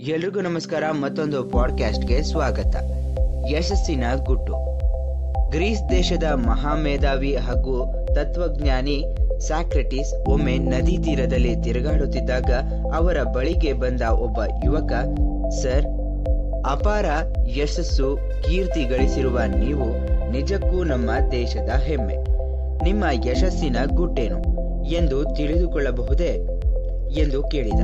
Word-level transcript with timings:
ಎಲ್ರಿಗೂ 0.00 0.40
ನಮಸ್ಕಾರ, 0.40 0.84
ಮತ್ತೊಂದು 0.90 1.44
ಪಾಡ್ಕ್ಯಾಸ್ಟ್ಗೆ 1.44 2.22
ಸ್ವಾಗತ. 2.22 2.76
ಯಶಸ್ಸಿನ 3.50 4.04
ಗುಟ್ಟು. 4.24 4.54
ಗ್ರೀಸ್ 5.50 5.90
ದೇಶದ 5.90 6.22
ಮಹಾಮೇಧಾವಿ 6.34 7.36
ಹಾಗೂ 7.36 8.06
ತತ್ವಜ್ಞಾನಿ 8.14 9.04
ಸ್ಯಾಕ್ರೆಟಿಸ್ 9.38 10.28
ಒಮ್ಮೆ 10.28 10.58
ನದಿ 10.58 10.98
ತೀರದಲ್ಲಿ 10.98 11.56
ತಿರುಗಾಡುತ್ತಿದ್ದಾಗ 11.56 12.50
ಅವರ 12.94 13.22
ಬಳಿಗೆ 13.22 13.72
ಬಂದ 13.72 14.02
ಒಬ್ಬ 14.02 14.38
ಯುವಕ, 14.64 14.92
ಸರ್, 15.48 15.84
ಅಪಾರ 16.66 17.04
ಯಶಸ್ಸು 17.48 18.18
ಕೀರ್ತಿ 18.42 18.84
ಗಳಿಸಿರುವ 18.84 19.40
ನೀವು 19.58 19.88
ನಿಜಕ್ಕೂ 20.30 20.84
ನಮ್ಮ 20.84 21.10
ದೇಶದ 21.32 21.68
ಹೆಮ್ಮೆ. 21.68 22.16
ನಿಮ್ಮ 22.84 23.04
ಯಶಸ್ಸಿನ 23.30 23.76
ಗುಟ್ಟೇನು 23.94 24.38
ಎಂದು 24.84 25.24
ತಿಳಿದುಕೊಳ್ಳಬಹುದೇ? 25.24 26.55
ಎಂದು 27.18 27.40
ಕೇಳಿದ. 27.52 27.82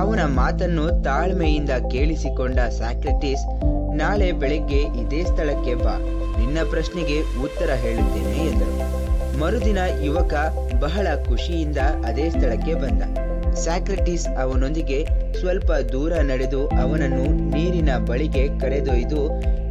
ಅವನ 0.00 0.20
ಮಾತನ್ನು 0.34 0.84
ತಾಳ್ಮೆಯಿಂದ 1.02 1.72
ಕೇಳಿಸಿಕೊಂಡ 1.92 2.58
ಸ್ಯಾಕ್ರೆಟಿಸ್ 2.76 3.44
ನಾಳೆ 3.96 4.28
ಬೆಳಗ್ಗೆ 4.32 4.80
ಇದೇ 5.02 5.20
ಸ್ಥಳಕ್ಕೆ 5.24 5.74
ಬಾ, 5.74 5.94
ನಿನ್ನ 6.38 6.58
ಪ್ರಶ್ನೆಗೆ 6.70 7.18
ಉತ್ತರ 7.42 7.70
ಹೇಳುತ್ತೇನೆ 7.84 8.36
ಎಂದರು 8.50 8.76
ಮರುದಿನ 9.40 9.80
ಯುವಕ 10.04 10.34
ಬಹಳ 10.80 11.06
ಖುಷಿಯಿಂದ 11.28 11.80
ಅದೇ 12.06 12.26
ಸ್ಥಳಕ್ಕೆ 12.30 12.74
ಬಂದ. 12.74 13.02
ಸ್ಯಾಕ್ರೆಟಿಸ್ 13.54 14.26
ಅವನೊಂದಿಗೆ 14.42 14.98
ಸ್ವಲ್ಪ 15.40 15.70
ದೂರ 15.92 16.12
ನಡೆದು 16.20 16.60
ಅವನನ್ನು 16.82 17.26
ನೀರಿನ 17.54 17.90
ಬಳಿಗೆ 18.08 18.44
ಕರೆದೊಯ್ದು, 18.60 19.22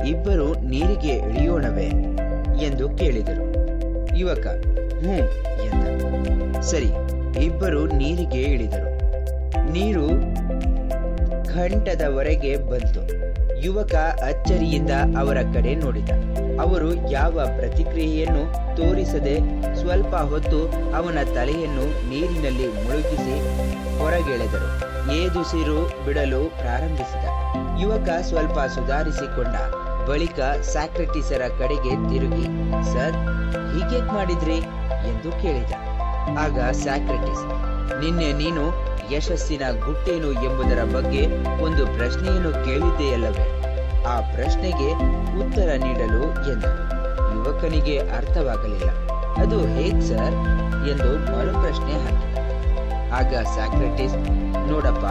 ಇಬ್ಬರು 0.08 0.48
ನೀರಿಗೆ 0.70 1.14
ಇಳಿಯೋಣವೇ 1.28 1.90
ಎಂದು 2.66 2.88
ಕೇಳಿದರು. 2.98 3.46
ಯುವಕ 4.18 4.48
ಹ್ಞೂ 5.02 5.18
ಎಂದ. 5.68 5.86
ಸರಿ, 6.62 6.92
ಇಬ್ಬರು 7.46 7.82
ನೀರಿಗೆ 7.98 8.42
ಇಳಿದರು. 8.54 8.89
ನೀರು 9.72 10.08
ಘಂಟದವರೆಗೆ 11.54 12.58
ಬಂತು. 12.58 13.02
ಯುವಕ 13.64 13.96
ಅಚ್ಚರಿಯಿಂದ 14.26 14.92
ಅವರ 15.20 15.38
ಕಡೆ 15.54 15.76
ನೋಡಿದ. 15.76 16.10
ಅವರು 16.62 17.12
ಯಾವ 17.12 17.42
ಪ್ರತಿಕ್ರಿಯೆಯನ್ನು 17.58 18.76
ತೋರಿಸದೆ 18.78 19.40
ಸ್ವಲ್ಪ 19.76 20.16
ಹೊತ್ತು 20.16 20.64
ಅವನ 20.96 21.18
ತಲೆಯನ್ನು 21.34 22.10
ನೀರಿನಲ್ಲಿ 22.10 22.68
ಮುಳುಗಿಸಿ 22.68 23.36
ಹೊರಗೆಳೆದರು. 24.00 24.90
ಏದುಸಿರು 25.16 26.06
ಬಿಡಲು 26.06 26.46
ಪ್ರಾರಂಭಿಸಿದ. 26.46 27.26
ಯುವಕ 27.82 28.10
ಸ್ವಲ್ಪ 28.22 28.60
ಸುಧಾರಿಸಿಕೊಂಡ. 28.60 29.56
ಬಳಿಕ 30.10 30.40
ಸ್ಯಾಕ್ರೆಟಿಸರ 30.62 31.42
ಕಡೆಗೆ 31.60 32.10
ತಿರುಗಿ, 32.10 32.46
ಸರ್ 32.94 33.14
ಹೀಗೆ 33.74 34.14
ಮಾಡಿದ್ರಿ? 34.14 34.58
ಎಂದು 35.10 35.32
ಕೇಳಿದ. 35.42 35.72
ಆಗ 36.40 36.60
ಸ್ಯಾಕ್ರೆಟಿಸ್ 36.72 37.44
ನಿನ್ನೆ 38.02 38.34
ನೀನು 38.34 38.89
ಯಶಸ್ಸಿನ 39.12 39.62
ಗುಟ್ಟೇನು 39.86 40.32
ಎಂಬುದರ 40.32 40.84
ಬಗ್ಗೆ 40.84 41.28
ಒಂದು 41.64 41.88
ಪ್ರಶ್ನೆಯನ್ನು 41.88 42.52
ಕೇಳಿದ್ದೆಯಲ್ಲವೇ? 42.52 43.64
ಆ 44.08 44.20
ಪ್ರಶ್ನೆಗೆ 44.20 44.92
ಉತ್ತರ 45.40 45.70
ನೀಡಲು 45.78 46.52
ಎಂದರು 46.52 47.00
ಯುವಕನಿಗೆ 47.36 48.00
ಅರ್ಥವಾಗಲಿಲ್ಲ. 48.00 48.90
ಅದು 49.42 49.60
ಹೇಗ್ 49.68 50.02
ಸರ್? 50.02 50.36
ಎಂದು 50.90 51.38
ಮರು 51.38 51.52
ಪ್ರಶ್ನೆ 51.52 51.92
ಹಾಕಿದ. 51.92 52.38
ಆಗ 53.14 53.46
ಸ್ಯಾಕ್ರೆಟಿಸ್ 53.46 54.16
ನೋಡಪ್ಪ, 54.68 55.06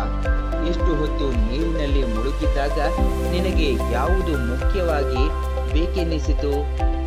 ಎಷ್ಟು 0.69 0.97
ಹೊತ್ತು 0.97 1.33
ನೀರಿನಲ್ಲಿ 1.33 2.15
ಮುಳುಗಿದ್ದಾಗ 2.15 2.79
ನಿನಗೆ 3.31 3.93
ಯಾವುದು 3.93 4.39
ಮುಖ್ಯವಾಗಿ 4.39 5.29
ಬೇಕೆನ್ನಿಸಿತು? 5.73 6.53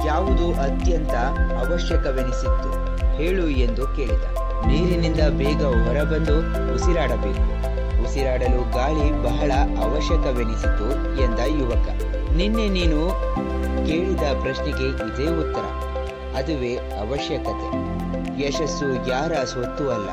ಯಾವುದು 0.05 0.53
ಅತ್ಯಂತ 0.53 1.13
ಅವಶ್ಯಕವೆನಿಸಿತ್ತು? 1.61 2.71
ಹೇಳು 3.17 3.49
ಎಂದು 3.49 3.87
ಕೇಳಿದ. 3.87 4.40
ನೀರಿನಿಂದ 4.67 5.19
ಬೇಗ 5.19 5.63
ಹೊರಬಂದು 5.63 6.39
ಉಸಿರಾಡಬೇಕು. 6.75 7.61
ಉಸಿರಾಡಲು 8.03 8.71
ಗಾಳಿ 8.71 9.23
ಬಹಳ 9.23 9.51
ಅವಶ್ಯಕವೆನಿಸಿತು 9.83 11.17
ಎಂದ 11.21 11.39
ಯುವಕ. 11.61 11.89
ನಿನ್ನೆ 12.31 12.69
ನೀನು 12.69 13.09
ಕೇಳಿದ 13.87 14.41
ಪ್ರಶ್ನೆಗೆ 14.41 14.87
ಇದೇ 14.87 15.49
ಉತ್ತರ. 15.49 15.65
ಅದುವೇ 16.35 16.75
ಅವಶ್ಯಕತೆ. 16.75 17.91
ಯಶಸ್ಸು 18.47 19.09
ಯಾರ 19.09 19.43
ಸ್ವತ್ತು 19.43 19.91
ಅಲ್ಲ. 19.91 20.09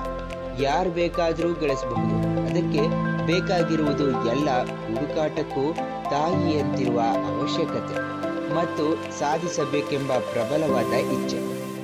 ಯಾರು 0.64 0.90
ಬೇಕಾದರೂ 0.90 1.52
ಗಳಿಸಬಹುದು. 1.52 2.40
ಅದಕ್ಕೆ 2.50 2.80
ಬೇಕಾಗಿರುವುದು 3.26 4.04
ಎಲ್ಲ 4.30 4.64
ಹುಡುಕಾಟಕ್ಕೂ 4.64 5.72
ತಾಯಿಯಂತಿರುವ 6.10 7.00
ಅವಶ್ಯಕತೆ. 7.00 8.18
ಮತ್ತು 8.54 9.18
ಸಾಧಿಸಬೇಕೆಂಬ 9.18 10.12
ಪ್ರಬಲವಾದ 10.12 10.92
ಇಚ್ಛೆ. 10.92 11.36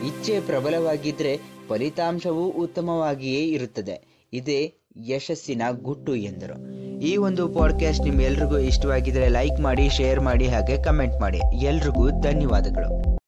ಇಚ್ಛೆ 0.06 0.40
ಪ್ರಬಲವಾಗಿದ್ರೆ 0.40 1.53
ಫಲಿತಾಂಶವೂ 1.68 2.44
ಉತ್ತಮವಾಗಿಯೇ 2.44 3.46
ಇರುತ್ತದೆ. 3.46 4.28
ಇದೇ 4.32 4.74
ಯಶಸ್ಸಿನ 5.06 5.62
ಗುಟ್ಟು 5.70 6.14
ಎಂದರು. 6.14 6.74
ಈ 7.00 7.16
ಒಂದು 7.16 7.48
ಪಾಡ್ಕಾಸ್ಟ್ 7.48 8.04
ನಿಮ್ಮೆಲ್ರಿಗೂ 8.04 8.58
ಇಷ್ಟವಾಗಿದ್ರೆ 8.58 9.28
ಲೈಕ್ 9.28 9.60
ಮಾಡಿ 9.60 9.88
ಶೇರ್ 9.90 10.20
ಮಾಡಿ, 10.20 10.48
ಹಾಗೆ 10.48 10.82
ಕಮೆಂಟ್ 10.82 11.20
ಮಾಡಿ. 11.20 11.64
ಎಲ್ರಿಗೂ 11.64 12.10
ಧನ್ಯವಾದಗಳು. 12.10 13.18